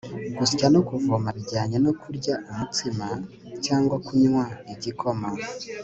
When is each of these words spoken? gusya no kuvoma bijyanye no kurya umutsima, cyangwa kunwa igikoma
gusya 0.37 0.65
no 0.73 0.81
kuvoma 0.87 1.27
bijyanye 1.37 1.77
no 1.85 1.91
kurya 2.01 2.33
umutsima, 2.51 3.07
cyangwa 3.65 3.95
kunwa 4.05 4.43
igikoma 4.73 5.29